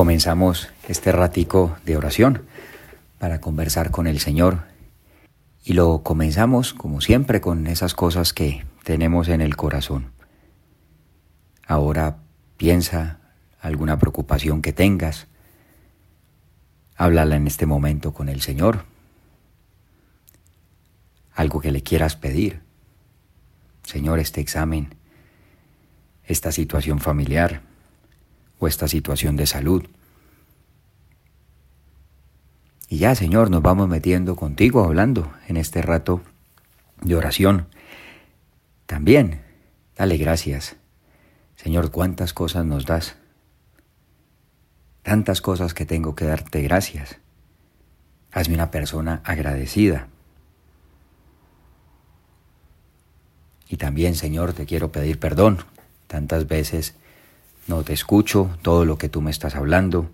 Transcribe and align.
comenzamos 0.00 0.70
este 0.88 1.12
ratico 1.12 1.76
de 1.84 1.94
oración 1.94 2.46
para 3.18 3.38
conversar 3.38 3.90
con 3.90 4.06
el 4.06 4.18
Señor. 4.18 4.62
Y 5.62 5.74
lo 5.74 6.02
comenzamos, 6.02 6.72
como 6.72 7.02
siempre, 7.02 7.42
con 7.42 7.66
esas 7.66 7.92
cosas 7.92 8.32
que 8.32 8.64
tenemos 8.82 9.28
en 9.28 9.42
el 9.42 9.56
corazón. 9.56 10.12
Ahora 11.66 12.16
piensa 12.56 13.18
alguna 13.60 13.98
preocupación 13.98 14.62
que 14.62 14.72
tengas. 14.72 15.26
Háblala 16.96 17.36
en 17.36 17.46
este 17.46 17.66
momento 17.66 18.14
con 18.14 18.30
el 18.30 18.40
Señor. 18.40 18.86
Algo 21.34 21.60
que 21.60 21.72
le 21.72 21.82
quieras 21.82 22.16
pedir. 22.16 22.62
Señor, 23.84 24.18
este 24.18 24.40
examen, 24.40 24.94
esta 26.24 26.52
situación 26.52 27.00
familiar 27.00 27.68
o 28.60 28.68
esta 28.68 28.86
situación 28.86 29.34
de 29.34 29.46
salud. 29.46 29.84
Y 32.88 32.98
ya, 32.98 33.14
Señor, 33.14 33.50
nos 33.50 33.62
vamos 33.62 33.88
metiendo 33.88 34.36
contigo, 34.36 34.84
hablando 34.84 35.32
en 35.48 35.56
este 35.56 35.82
rato 35.82 36.20
de 37.00 37.16
oración. 37.16 37.66
También, 38.86 39.42
dale 39.96 40.16
gracias. 40.18 40.76
Señor, 41.56 41.90
cuántas 41.90 42.32
cosas 42.32 42.64
nos 42.66 42.86
das. 42.86 43.16
Tantas 45.02 45.40
cosas 45.40 45.72
que 45.72 45.86
tengo 45.86 46.14
que 46.14 46.26
darte 46.26 46.62
gracias. 46.62 47.18
Hazme 48.32 48.54
una 48.54 48.70
persona 48.70 49.22
agradecida. 49.24 50.08
Y 53.68 53.76
también, 53.76 54.16
Señor, 54.16 54.52
te 54.52 54.66
quiero 54.66 54.90
pedir 54.90 55.18
perdón. 55.18 55.58
Tantas 56.08 56.48
veces 56.48 56.96
no 57.70 57.84
te 57.84 57.92
escucho 57.92 58.50
todo 58.62 58.84
lo 58.84 58.98
que 58.98 59.08
tú 59.08 59.22
me 59.22 59.30
estás 59.30 59.54
hablando, 59.54 60.10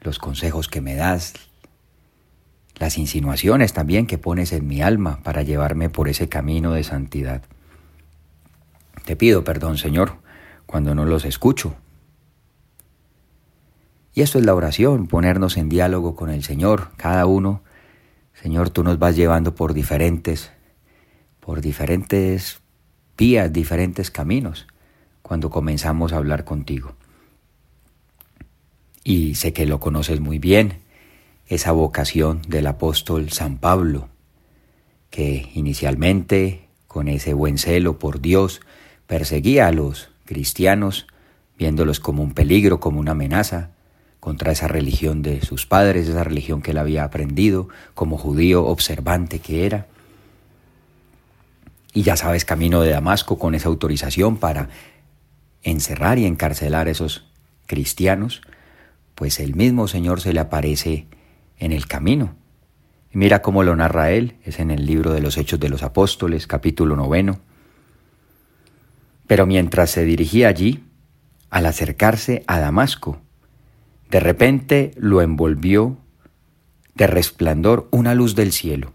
los 0.00 0.18
consejos 0.18 0.66
que 0.68 0.80
me 0.80 0.94
das, 0.94 1.34
las 2.76 2.96
insinuaciones 2.96 3.74
también 3.74 4.06
que 4.06 4.16
pones 4.16 4.52
en 4.52 4.66
mi 4.66 4.80
alma 4.80 5.20
para 5.22 5.42
llevarme 5.42 5.90
por 5.90 6.08
ese 6.08 6.30
camino 6.30 6.72
de 6.72 6.84
santidad. 6.84 7.42
Te 9.04 9.14
pido 9.14 9.44
perdón, 9.44 9.76
Señor, 9.76 10.14
cuando 10.64 10.94
no 10.94 11.04
los 11.04 11.26
escucho. 11.26 11.76
Y 14.14 14.22
esto 14.22 14.38
es 14.38 14.46
la 14.46 14.54
oración, 14.54 15.06
ponernos 15.06 15.58
en 15.58 15.68
diálogo 15.68 16.16
con 16.16 16.30
el 16.30 16.42
Señor, 16.44 16.92
cada 16.96 17.26
uno. 17.26 17.62
Señor, 18.32 18.70
tú 18.70 18.82
nos 18.84 18.98
vas 18.98 19.16
llevando 19.16 19.54
por 19.54 19.74
diferentes, 19.74 20.50
por 21.40 21.60
diferentes 21.60 22.60
vías, 23.18 23.52
diferentes 23.52 24.10
caminos 24.10 24.66
cuando 25.28 25.50
comenzamos 25.50 26.14
a 26.14 26.16
hablar 26.16 26.44
contigo. 26.44 26.94
Y 29.04 29.34
sé 29.34 29.52
que 29.52 29.66
lo 29.66 29.78
conoces 29.78 30.20
muy 30.20 30.38
bien, 30.38 30.78
esa 31.46 31.72
vocación 31.72 32.40
del 32.48 32.66
apóstol 32.66 33.30
San 33.30 33.58
Pablo, 33.58 34.08
que 35.10 35.50
inicialmente, 35.54 36.68
con 36.86 37.08
ese 37.08 37.34
buen 37.34 37.58
celo 37.58 37.98
por 37.98 38.22
Dios, 38.22 38.62
perseguía 39.06 39.66
a 39.66 39.72
los 39.72 40.08
cristianos, 40.24 41.06
viéndolos 41.58 42.00
como 42.00 42.22
un 42.22 42.32
peligro, 42.32 42.80
como 42.80 42.98
una 42.98 43.12
amenaza 43.12 43.70
contra 44.20 44.52
esa 44.52 44.66
religión 44.66 45.20
de 45.20 45.42
sus 45.42 45.66
padres, 45.66 46.08
esa 46.08 46.24
religión 46.24 46.62
que 46.62 46.70
él 46.70 46.78
había 46.78 47.04
aprendido 47.04 47.68
como 47.94 48.16
judío 48.16 48.64
observante 48.64 49.40
que 49.40 49.66
era. 49.66 49.88
Y 51.92 52.02
ya 52.02 52.16
sabes, 52.16 52.46
camino 52.46 52.80
de 52.80 52.90
Damasco 52.90 53.38
con 53.38 53.54
esa 53.54 53.68
autorización 53.68 54.38
para 54.38 54.68
encerrar 55.68 56.18
y 56.18 56.26
encarcelar 56.26 56.88
a 56.88 56.90
esos 56.90 57.26
cristianos, 57.66 58.42
pues 59.14 59.40
el 59.40 59.54
mismo 59.54 59.88
Señor 59.88 60.20
se 60.20 60.32
le 60.32 60.40
aparece 60.40 61.06
en 61.58 61.72
el 61.72 61.86
camino. 61.86 62.36
Mira 63.12 63.42
cómo 63.42 63.62
lo 63.62 63.74
narra 63.74 64.10
él, 64.10 64.36
es 64.44 64.58
en 64.58 64.70
el 64.70 64.86
libro 64.86 65.12
de 65.12 65.20
los 65.20 65.36
Hechos 65.38 65.58
de 65.58 65.68
los 65.68 65.82
Apóstoles, 65.82 66.46
capítulo 66.46 66.94
noveno. 66.94 67.40
Pero 69.26 69.46
mientras 69.46 69.90
se 69.90 70.04
dirigía 70.04 70.48
allí, 70.48 70.84
al 71.50 71.66
acercarse 71.66 72.44
a 72.46 72.60
Damasco, 72.60 73.20
de 74.10 74.20
repente 74.20 74.92
lo 74.96 75.22
envolvió 75.22 75.98
de 76.94 77.06
resplandor 77.06 77.88
una 77.90 78.14
luz 78.14 78.34
del 78.34 78.52
cielo. 78.52 78.92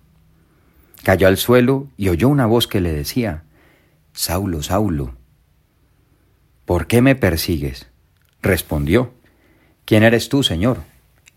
Cayó 1.03 1.27
al 1.27 1.37
suelo 1.37 1.87
y 1.97 2.09
oyó 2.09 2.29
una 2.29 2.45
voz 2.45 2.67
que 2.67 2.81
le 2.81 2.93
decía, 2.93 3.43
Saulo, 4.13 4.61
Saulo, 4.63 5.15
¿Por 6.65 6.87
qué 6.87 7.01
me 7.01 7.15
persigues? 7.15 7.87
Respondió, 8.41 9.13
¿quién 9.85 10.03
eres 10.03 10.29
tú, 10.29 10.43
Señor? 10.43 10.81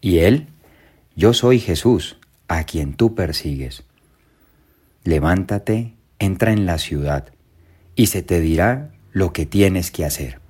Y 0.00 0.18
él, 0.18 0.48
yo 1.16 1.34
soy 1.34 1.58
Jesús, 1.58 2.16
a 2.48 2.64
quien 2.64 2.94
tú 2.94 3.14
persigues. 3.14 3.82
Levántate, 5.04 5.94
entra 6.18 6.52
en 6.52 6.66
la 6.66 6.78
ciudad, 6.78 7.32
y 7.94 8.06
se 8.06 8.22
te 8.22 8.40
dirá 8.40 8.90
lo 9.12 9.32
que 9.32 9.46
tienes 9.46 9.90
que 9.90 10.04
hacer. 10.04 10.40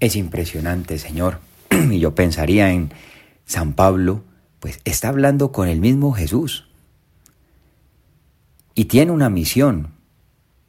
Es 0.00 0.16
impresionante, 0.16 0.98
Señor, 0.98 1.40
y 1.70 1.98
yo 1.98 2.14
pensaría 2.14 2.70
en 2.70 2.92
San 3.46 3.72
Pablo, 3.72 4.24
pues 4.60 4.80
está 4.84 5.08
hablando 5.08 5.52
con 5.52 5.68
el 5.68 5.80
mismo 5.80 6.12
Jesús. 6.12 6.68
Y 8.74 8.84
tiene 8.86 9.12
una 9.12 9.28
misión, 9.28 9.97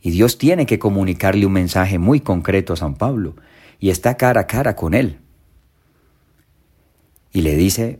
y 0.01 0.11
Dios 0.11 0.37
tiene 0.37 0.65
que 0.65 0.79
comunicarle 0.79 1.45
un 1.45 1.53
mensaje 1.53 1.99
muy 1.99 2.21
concreto 2.21 2.73
a 2.73 2.77
San 2.77 2.95
Pablo 2.95 3.35
y 3.79 3.89
está 3.89 4.17
cara 4.17 4.41
a 4.41 4.47
cara 4.47 4.75
con 4.75 4.93
él. 4.93 5.19
Y 7.31 7.41
le 7.41 7.55
dice, 7.55 7.99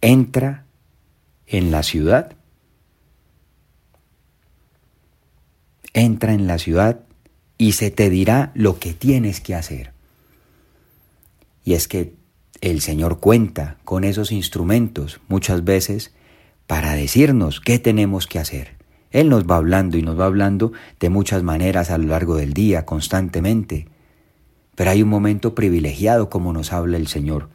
entra 0.00 0.66
en 1.46 1.70
la 1.70 1.82
ciudad, 1.82 2.36
entra 5.92 6.34
en 6.34 6.46
la 6.46 6.58
ciudad 6.58 7.00
y 7.58 7.72
se 7.72 7.90
te 7.90 8.10
dirá 8.10 8.52
lo 8.54 8.78
que 8.78 8.92
tienes 8.92 9.40
que 9.40 9.54
hacer. 9.54 9.92
Y 11.64 11.74
es 11.74 11.88
que 11.88 12.14
el 12.60 12.80
Señor 12.80 13.20
cuenta 13.20 13.78
con 13.84 14.04
esos 14.04 14.30
instrumentos 14.32 15.20
muchas 15.28 15.64
veces 15.64 16.14
para 16.66 16.94
decirnos 16.94 17.60
qué 17.60 17.78
tenemos 17.78 18.26
que 18.26 18.38
hacer. 18.38 18.83
Él 19.14 19.28
nos 19.28 19.46
va 19.46 19.56
hablando 19.56 19.96
y 19.96 20.02
nos 20.02 20.18
va 20.18 20.26
hablando 20.26 20.72
de 20.98 21.08
muchas 21.08 21.44
maneras 21.44 21.92
a 21.92 21.98
lo 21.98 22.08
largo 22.08 22.34
del 22.34 22.52
día, 22.52 22.84
constantemente. 22.84 23.86
Pero 24.74 24.90
hay 24.90 25.04
un 25.04 25.08
momento 25.08 25.54
privilegiado 25.54 26.28
como 26.28 26.52
nos 26.52 26.72
habla 26.72 26.96
el 26.96 27.06
Señor. 27.06 27.48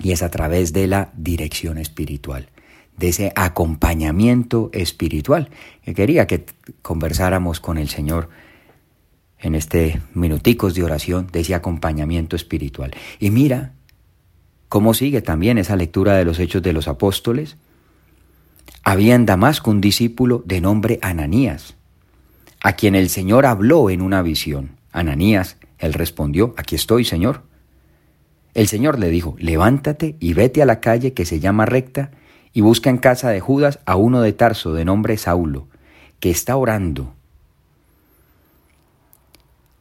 Y 0.00 0.10
es 0.10 0.24
a 0.24 0.30
través 0.32 0.72
de 0.72 0.88
la 0.88 1.12
dirección 1.16 1.78
espiritual, 1.78 2.48
de 2.96 3.10
ese 3.10 3.32
acompañamiento 3.36 4.70
espiritual. 4.72 5.50
Que 5.84 5.94
quería 5.94 6.26
que 6.26 6.46
conversáramos 6.82 7.60
con 7.60 7.78
el 7.78 7.88
Señor 7.88 8.28
en 9.38 9.54
este 9.54 10.02
minuticos 10.14 10.74
de 10.74 10.82
oración, 10.82 11.28
de 11.30 11.40
ese 11.42 11.54
acompañamiento 11.54 12.34
espiritual. 12.34 12.90
Y 13.20 13.30
mira 13.30 13.74
cómo 14.68 14.94
sigue 14.94 15.22
también 15.22 15.58
esa 15.58 15.76
lectura 15.76 16.16
de 16.16 16.24
los 16.24 16.40
hechos 16.40 16.60
de 16.60 16.72
los 16.72 16.88
apóstoles 16.88 17.56
había 18.82 19.14
en 19.14 19.26
Damasco 19.26 19.70
un 19.70 19.80
discípulo 19.80 20.42
de 20.44 20.60
nombre 20.60 20.98
Ananías, 21.02 21.74
a 22.62 22.74
quien 22.74 22.94
el 22.94 23.08
Señor 23.08 23.46
habló 23.46 23.88
en 23.90 24.02
una 24.02 24.22
visión. 24.22 24.76
Ananías, 24.92 25.56
él 25.78 25.94
respondió, 25.94 26.54
aquí 26.56 26.74
estoy, 26.74 27.04
Señor. 27.04 27.42
El 28.52 28.68
Señor 28.68 28.98
le 28.98 29.08
dijo, 29.08 29.36
levántate 29.38 30.16
y 30.20 30.34
vete 30.34 30.62
a 30.62 30.66
la 30.66 30.80
calle 30.80 31.12
que 31.14 31.24
se 31.24 31.40
llama 31.40 31.66
recta 31.66 32.12
y 32.52 32.60
busca 32.60 32.90
en 32.90 32.98
casa 32.98 33.30
de 33.30 33.40
Judas 33.40 33.80
a 33.84 33.96
uno 33.96 34.20
de 34.20 34.32
Tarso 34.32 34.72
de 34.74 34.84
nombre 34.84 35.16
Saulo, 35.16 35.66
que 36.20 36.30
está 36.30 36.56
orando. 36.56 37.14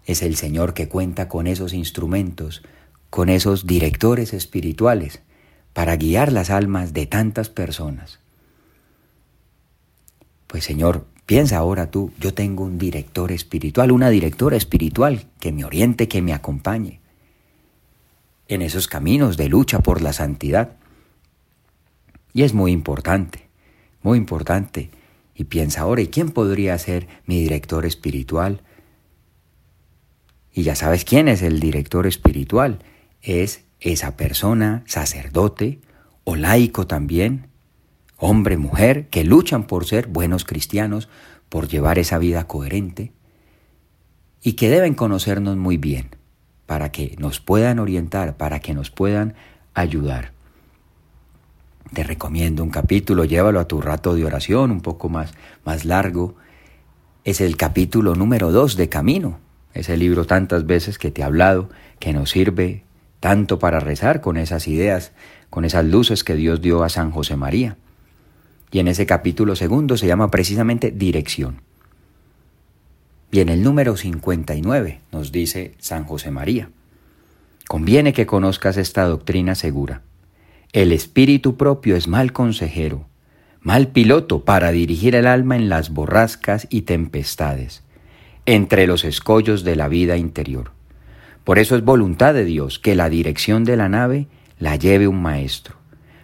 Es 0.05 0.23
el 0.23 0.35
Señor 0.35 0.73
que 0.73 0.89
cuenta 0.89 1.29
con 1.29 1.45
esos 1.45 1.73
instrumentos, 1.73 2.63
con 3.09 3.29
esos 3.29 3.67
directores 3.67 4.33
espirituales, 4.33 5.21
para 5.73 5.95
guiar 5.97 6.31
las 6.31 6.49
almas 6.49 6.93
de 6.93 7.05
tantas 7.05 7.49
personas. 7.49 8.22
Pues 10.53 10.65
Señor, 10.65 11.07
piensa 11.25 11.57
ahora 11.57 11.89
tú, 11.89 12.11
yo 12.19 12.35
tengo 12.35 12.63
un 12.63 12.77
director 12.77 13.31
espiritual, 13.31 13.91
una 13.91 14.11
directora 14.11 14.55
espiritual 14.55 15.25
que 15.39 15.51
me 15.51 15.65
oriente, 15.65 16.07
que 16.07 16.21
me 16.21 16.31
acompañe 16.31 16.99
en 18.47 18.61
esos 18.61 18.87
caminos 18.87 19.35
de 19.35 19.49
lucha 19.49 19.79
por 19.79 20.03
la 20.03 20.13
santidad. 20.13 20.75
Y 22.33 22.43
es 22.43 22.53
muy 22.53 22.71
importante, 22.71 23.47
muy 24.03 24.19
importante. 24.19 24.91
Y 25.33 25.45
piensa 25.45 25.81
ahora, 25.81 26.03
¿y 26.03 26.07
quién 26.09 26.29
podría 26.29 26.77
ser 26.77 27.07
mi 27.25 27.39
director 27.39 27.87
espiritual? 27.87 28.61
Y 30.53 30.61
ya 30.61 30.75
sabes 30.75 31.03
quién 31.03 31.29
es 31.29 31.41
el 31.41 31.59
director 31.59 32.05
espiritual. 32.05 32.77
Es 33.23 33.63
esa 33.79 34.15
persona, 34.17 34.83
sacerdote 34.85 35.79
o 36.25 36.35
laico 36.35 36.85
también, 36.85 37.47
hombre, 38.23 38.57
mujer, 38.57 39.07
que 39.09 39.25
luchan 39.25 39.65
por 39.65 39.85
ser 39.85 40.07
buenos 40.07 40.45
cristianos, 40.45 41.09
por 41.49 41.67
llevar 41.67 41.99
esa 41.99 42.17
vida 42.17 42.47
coherente 42.47 43.11
y 44.41 44.53
que 44.53 44.69
deben 44.69 44.93
conocernos 44.93 45.57
muy 45.57 45.77
bien, 45.77 46.15
para 46.65 46.89
que 46.91 47.15
nos 47.19 47.41
puedan 47.41 47.79
orientar, 47.79 48.37
para 48.37 48.59
que 48.59 48.73
nos 48.73 48.91
puedan 48.91 49.35
ayudar. 49.73 50.31
Te 51.93 52.03
recomiendo 52.03 52.63
un 52.63 52.69
capítulo, 52.69 53.25
llévalo 53.25 53.59
a 53.59 53.67
tu 53.67 53.81
rato 53.81 54.15
de 54.15 54.25
oración 54.25 54.71
un 54.71 54.81
poco 54.81 55.09
más, 55.09 55.33
más 55.65 55.83
largo. 55.83 56.35
Es 57.25 57.41
el 57.41 57.57
capítulo 57.57 58.15
número 58.15 58.51
2 58.51 58.77
de 58.77 58.87
Camino, 58.87 59.39
ese 59.73 59.97
libro 59.97 60.25
tantas 60.25 60.65
veces 60.65 60.97
que 60.97 61.11
te 61.11 61.21
he 61.21 61.23
hablado, 61.25 61.69
que 61.99 62.13
nos 62.13 62.31
sirve 62.31 62.85
tanto 63.19 63.59
para 63.59 63.81
rezar 63.81 64.21
con 64.21 64.37
esas 64.37 64.67
ideas, 64.69 65.11
con 65.49 65.65
esas 65.65 65.83
luces 65.85 66.23
que 66.23 66.35
Dios 66.35 66.61
dio 66.61 66.83
a 66.83 66.89
San 66.89 67.11
José 67.11 67.35
María. 67.35 67.77
Y 68.73 68.79
en 68.79 68.87
ese 68.87 69.05
capítulo 69.05 69.55
segundo 69.55 69.97
se 69.97 70.07
llama 70.07 70.31
precisamente 70.31 70.89
dirección. 70.89 71.61
Y 73.31 73.39
en 73.39 73.49
el 73.49 73.61
número 73.61 73.95
59 73.95 74.99
nos 75.11 75.31
dice 75.31 75.75
San 75.77 76.05
José 76.05 76.31
María, 76.31 76.69
conviene 77.67 78.13
que 78.13 78.25
conozcas 78.25 78.77
esta 78.77 79.05
doctrina 79.05 79.53
segura. 79.53 80.01
El 80.71 80.91
espíritu 80.91 81.55
propio 81.55 81.95
es 81.95 82.07
mal 82.07 82.33
consejero, 82.33 83.05
mal 83.61 83.89
piloto 83.89 84.43
para 84.43 84.71
dirigir 84.71 85.13
el 85.13 85.27
alma 85.27 85.55
en 85.55 85.69
las 85.69 85.91
borrascas 85.91 86.65
y 86.71 86.81
tempestades, 86.81 87.83
entre 88.47 88.87
los 88.87 89.05
escollos 89.05 89.63
de 89.63 89.75
la 89.75 89.87
vida 89.87 90.17
interior. 90.17 90.71
Por 91.43 91.59
eso 91.59 91.75
es 91.75 91.83
voluntad 91.83 92.33
de 92.33 92.43
Dios 92.43 92.79
que 92.79 92.95
la 92.95 93.09
dirección 93.09 93.65
de 93.65 93.77
la 93.77 93.87
nave 93.87 94.25
la 94.57 94.77
lleve 94.77 95.07
un 95.07 95.21
maestro, 95.21 95.75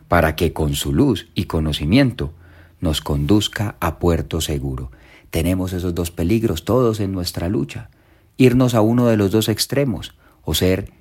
para 0.08 0.36
que 0.36 0.52
con 0.52 0.74
su 0.74 0.94
luz 0.94 1.28
y 1.36 1.44
conocimiento 1.44 2.34
nos 2.82 3.02
conduzca 3.02 3.76
a 3.80 4.00
puerto 4.00 4.42
seguro 4.42 4.92
tenemos 5.30 5.74
esos 5.74 5.94
dos 5.94 6.12
peligros 6.12 6.66
todos 6.66 7.00
en 7.00 7.12
nuestra 7.12 7.50
lucha. 7.50 7.90
Irnos 8.38 8.74
a 8.74 8.82
uno 8.82 9.08
de 9.08 9.18
los 9.18 9.32
dos 9.32 9.50
extremos 9.50 10.16
o 10.44 10.54
ser 10.54 10.92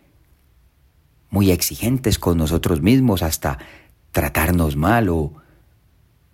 muy 1.30 1.50
exigentes 1.50 2.18
con 2.18 2.38
nosotros 2.38 2.80
mismos 2.82 3.22
hasta 3.22 3.58
tratarnos 4.12 4.76
mal 4.76 5.08
o 5.08 5.34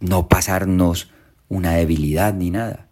no 0.00 0.28
pasarnos 0.28 1.10
una 1.48 1.72
debilidad 1.72 2.34
ni 2.34 2.50
nada. 2.50 2.88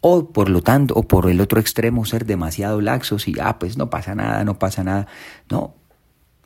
O 0.00 0.30
por 0.32 0.48
lo 0.48 0.62
tanto, 0.62 0.94
o 0.94 1.02
por 1.02 1.28
el 1.28 1.40
otro 1.40 1.60
extremo 1.60 2.04
ser 2.06 2.24
demasiado 2.24 2.80
laxos 2.80 3.28
y, 3.28 3.34
ah, 3.40 3.58
pues 3.58 3.76
no 3.76 3.90
pasa 3.90 4.14
nada, 4.14 4.44
no 4.44 4.58
pasa 4.58 4.82
nada. 4.82 5.06
No, 5.50 5.74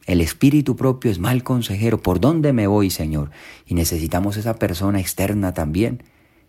el 0.06 0.21
espíritu 0.21 0.77
propio 0.77 1.11
es 1.11 1.19
mal 1.19 1.43
consejero. 1.43 2.03
¿Por 2.03 2.21
dónde 2.21 2.53
me 2.53 2.67
voy, 2.67 2.91
Señor? 2.91 3.31
Y 3.67 3.75
necesitamos 3.75 4.37
esa 4.37 4.56
persona 4.56 5.01
externa 5.01 5.55
también 5.55 6.03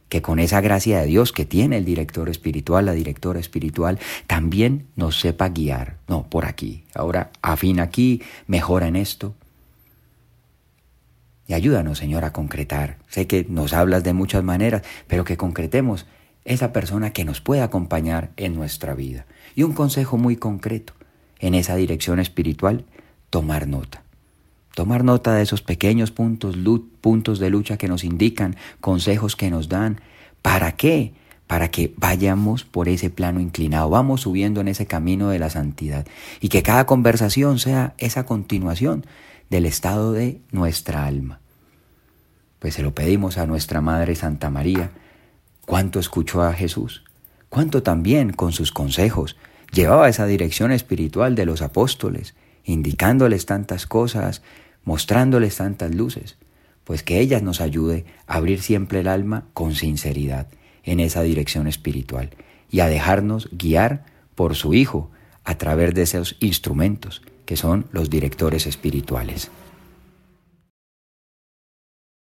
que 0.09 0.21
con 0.21 0.39
esa 0.39 0.61
gracia 0.61 0.99
de 0.99 1.07
Dios 1.07 1.31
que 1.31 1.45
tiene 1.45 1.77
el 1.77 1.85
director 1.85 2.29
espiritual, 2.29 2.85
la 2.85 2.93
directora 2.93 3.39
espiritual, 3.39 3.99
también 4.27 4.87
nos 4.95 5.19
sepa 5.19 5.49
guiar. 5.49 5.97
No, 6.07 6.29
por 6.29 6.45
aquí. 6.45 6.83
Ahora 6.93 7.31
afina 7.41 7.83
aquí, 7.83 8.21
mejora 8.45 8.87
en 8.87 8.97
esto. 8.97 9.33
Y 11.47 11.53
ayúdanos, 11.53 11.97
Señor, 11.97 12.23
a 12.23 12.33
concretar. 12.33 12.97
Sé 13.07 13.27
que 13.27 13.45
nos 13.49 13.73
hablas 13.73 14.03
de 14.03 14.13
muchas 14.13 14.43
maneras, 14.43 14.83
pero 15.07 15.23
que 15.23 15.37
concretemos 15.37 16.05
esa 16.43 16.73
persona 16.73 17.11
que 17.11 17.25
nos 17.25 17.41
pueda 17.41 17.63
acompañar 17.63 18.31
en 18.37 18.55
nuestra 18.55 18.93
vida. 18.93 19.25
Y 19.55 19.63
un 19.63 19.73
consejo 19.73 20.17
muy 20.17 20.35
concreto 20.35 20.93
en 21.39 21.55
esa 21.55 21.75
dirección 21.75 22.19
espiritual, 22.19 22.85
tomar 23.35 23.67
nota. 23.67 24.01
Tomar 24.75 25.03
nota 25.03 25.33
de 25.33 25.43
esos 25.43 25.61
pequeños 25.61 26.09
puntos, 26.09 26.55
puntos 27.01 27.37
de 27.37 27.49
lucha 27.49 27.75
que 27.75 27.89
nos 27.89 28.05
indican, 28.05 28.55
consejos 28.79 29.35
que 29.35 29.51
nos 29.51 29.67
dan. 29.67 29.99
¿Para 30.41 30.77
qué? 30.77 31.11
Para 31.45 31.69
que 31.69 31.93
vayamos 31.97 32.63
por 32.63 32.87
ese 32.87 33.09
plano 33.09 33.41
inclinado, 33.41 33.89
vamos 33.89 34.21
subiendo 34.21 34.61
en 34.61 34.69
ese 34.69 34.85
camino 34.85 35.27
de 35.27 35.39
la 35.39 35.49
santidad 35.49 36.07
y 36.39 36.47
que 36.47 36.63
cada 36.63 36.85
conversación 36.85 37.59
sea 37.59 37.93
esa 37.97 38.25
continuación 38.25 39.05
del 39.49 39.65
estado 39.65 40.13
de 40.13 40.39
nuestra 40.53 41.05
alma. 41.05 41.41
Pues 42.59 42.75
se 42.75 42.83
lo 42.83 42.95
pedimos 42.95 43.37
a 43.37 43.47
nuestra 43.47 43.81
Madre 43.81 44.15
Santa 44.15 44.49
María, 44.49 44.91
cuánto 45.65 45.99
escuchó 45.99 46.41
a 46.41 46.53
Jesús, 46.53 47.03
cuánto 47.49 47.83
también 47.83 48.31
con 48.31 48.53
sus 48.53 48.71
consejos 48.71 49.35
llevaba 49.73 50.07
esa 50.07 50.25
dirección 50.25 50.71
espiritual 50.71 51.35
de 51.35 51.45
los 51.45 51.61
apóstoles, 51.61 52.33
indicándoles 52.65 53.45
tantas 53.45 53.85
cosas, 53.87 54.41
mostrándoles 54.83 55.55
tantas 55.57 55.95
luces, 55.95 56.37
pues 56.83 57.03
que 57.03 57.19
ellas 57.19 57.41
nos 57.41 57.61
ayude 57.61 58.05
a 58.27 58.35
abrir 58.35 58.61
siempre 58.61 58.99
el 58.99 59.07
alma 59.07 59.45
con 59.53 59.75
sinceridad 59.75 60.47
en 60.83 60.99
esa 60.99 61.21
dirección 61.21 61.67
espiritual 61.67 62.31
y 62.69 62.81
a 62.81 62.87
dejarnos 62.87 63.49
guiar 63.51 64.05
por 64.35 64.55
su 64.55 64.73
Hijo 64.73 65.09
a 65.43 65.57
través 65.57 65.93
de 65.93 66.01
esos 66.03 66.35
instrumentos 66.39 67.21
que 67.45 67.55
son 67.55 67.87
los 67.91 68.09
directores 68.09 68.67
espirituales. 68.67 69.49